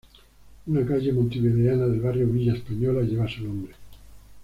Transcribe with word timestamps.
Una 0.65 0.83
calle 0.83 1.11
montevideana 1.13 1.85
del 1.85 1.99
barrio 1.99 2.25
Villa 2.25 2.55
Española 2.55 3.03
lleva 3.03 3.27
su 3.29 3.43
nombre. 3.43 3.75